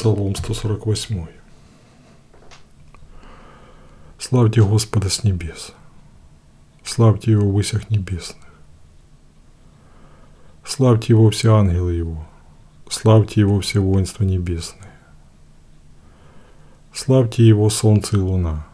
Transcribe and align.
Псалом 0.00 0.34
148. 0.34 1.26
Славьте 4.18 4.62
Господа 4.62 5.10
с 5.10 5.24
небес. 5.24 5.74
Славьте 6.82 7.32
Его 7.32 7.50
в 7.50 7.52
высях 7.52 7.90
небесных. 7.90 8.48
Славьте 10.64 11.12
Его 11.12 11.28
все 11.28 11.54
ангелы 11.54 11.92
Его. 11.92 12.26
Славьте 12.88 13.40
Его 13.42 13.60
все 13.60 13.80
воинства 13.80 14.24
небесные. 14.24 14.90
Славьте 16.94 17.46
Его 17.46 17.68
солнце 17.68 18.16
и 18.16 18.20
луна. 18.20 18.66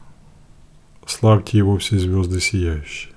Славьте 1.07 1.59
Его 1.59 1.77
все 1.79 1.99
звезды 1.99 2.41
сияющие. 2.41 3.13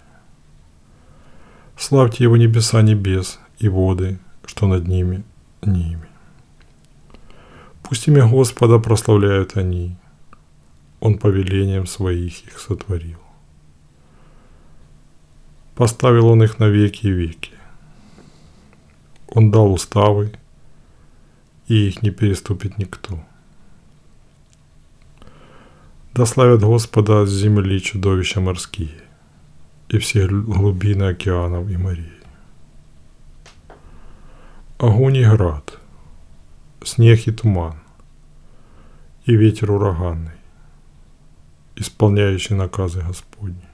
Славьте 1.78 2.24
Его 2.24 2.38
небеса 2.38 2.82
небес 2.82 3.40
и 3.60 3.70
воды, 3.70 4.18
что 4.48 4.66
над 4.66 4.88
ними, 4.88 5.24
ними. 5.62 6.09
Пусть 7.90 8.08
имя 8.08 8.28
Господа 8.28 8.78
прославляют 8.78 9.58
они. 9.58 9.96
Он 11.00 11.18
повелением 11.18 11.88
своих 11.88 12.46
их 12.46 12.60
сотворил. 12.60 13.18
Поставил 15.74 16.28
Он 16.28 16.44
их 16.44 16.60
на 16.60 16.68
веки 16.68 17.08
и 17.08 17.12
веки. 17.12 17.54
Он 19.28 19.50
дал 19.50 19.74
уставы, 19.74 20.32
и 21.68 21.88
их 21.88 22.04
не 22.04 22.12
переступит 22.12 22.78
никто. 22.78 23.20
Да 26.14 26.28
славят 26.28 26.62
Господа 26.62 27.26
с 27.26 27.32
земли 27.32 27.82
чудовища 27.82 28.40
морские 28.40 29.02
и 29.88 29.98
все 29.98 30.28
глубины 30.28 31.06
океанов 31.06 31.68
и 31.72 31.78
морей. 31.78 32.14
Огонь 34.78 35.18
и 35.18 35.26
град, 35.26 35.80
снег 36.90 37.28
и 37.28 37.32
туман, 37.32 37.76
и 39.26 39.36
ветер 39.36 39.72
ураганный, 39.72 40.40
исполняющий 41.76 42.56
наказы 42.56 43.02
Господни. 43.02 43.70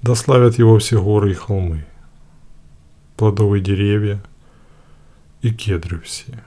Да 0.00 0.14
славят 0.14 0.58
его 0.58 0.78
все 0.78 1.02
горы 1.02 1.32
и 1.32 1.34
холмы, 1.34 1.84
плодовые 3.16 3.62
деревья 3.62 4.22
и 5.42 5.52
кедры 5.52 6.00
все, 6.00 6.42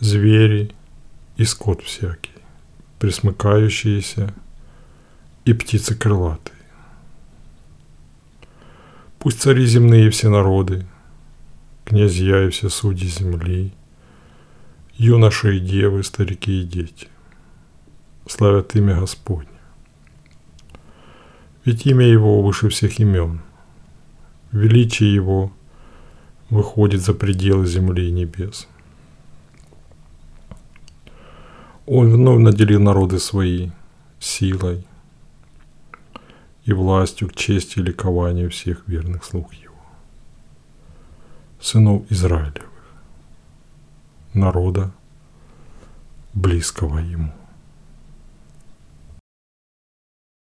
звери 0.00 0.74
и 1.36 1.44
скот 1.44 1.82
всякий, 1.82 2.42
присмыкающиеся 2.98 4.34
и 5.46 5.52
птицы 5.54 5.94
крылатые. 5.94 6.54
Пусть 9.18 9.40
цари 9.40 9.64
земные 9.64 10.10
все 10.10 10.28
народы, 10.28 10.86
князья 11.94 12.42
и 12.42 12.50
все 12.50 12.70
судьи 12.70 13.06
земли, 13.06 13.72
юноши 14.94 15.58
и 15.58 15.60
девы, 15.60 16.02
старики 16.02 16.62
и 16.62 16.64
дети, 16.64 17.06
славят 18.26 18.74
имя 18.74 18.98
Господне. 18.98 19.60
Ведь 21.64 21.86
имя 21.86 22.04
Его 22.04 22.42
выше 22.42 22.68
всех 22.68 22.98
имен, 22.98 23.42
величие 24.50 25.14
Его 25.14 25.52
выходит 26.50 27.00
за 27.00 27.14
пределы 27.14 27.64
земли 27.64 28.08
и 28.08 28.10
небес. 28.10 28.66
Он 31.86 32.10
вновь 32.10 32.40
наделил 32.40 32.80
народы 32.80 33.20
свои 33.20 33.70
силой 34.18 34.84
и 36.64 36.72
властью 36.72 37.28
к 37.28 37.36
чести 37.36 37.78
и 37.78 37.82
ликованию 37.82 38.50
всех 38.50 38.82
верных 38.88 39.22
слуг 39.22 39.54
Его 39.54 39.73
сынов 41.60 42.10
Израилевых, 42.10 42.70
народа, 44.32 44.92
близкого 46.32 46.98
Ему. 46.98 47.32